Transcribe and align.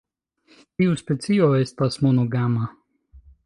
Tiu 0.81 0.95
specio 1.03 1.51
estas 1.59 2.01
monogama. 2.07 2.67